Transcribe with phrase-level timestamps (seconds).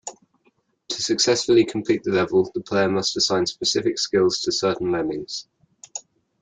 [0.87, 5.45] To successfully complete the level, the player must assign specific skills to certain lemmings.